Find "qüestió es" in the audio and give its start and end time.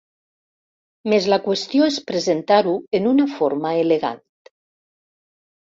1.47-1.99